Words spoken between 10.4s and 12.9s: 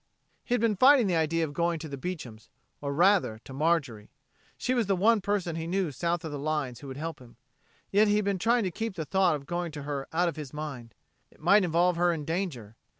mind. It might involve her in danger.